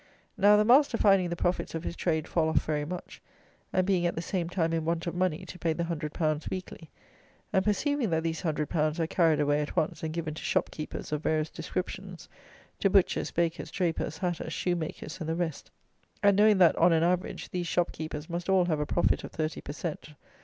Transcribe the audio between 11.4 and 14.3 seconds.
descriptions; to butchers, bakers, drapers,